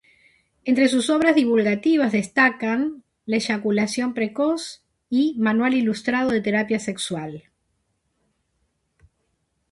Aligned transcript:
Entre 0.65 0.89
sus 0.89 1.11
obras 1.11 1.35
divulgativas 1.35 2.11
destacan 2.11 3.03
"La 3.27 3.35
eyaculación 3.37 4.15
precoz 4.15 4.81
"y 5.11 5.35
"Manual 5.37 5.75
ilustrado 5.75 6.31
de 6.31 6.41
terapia 6.41 6.79
sexual". 6.79 7.43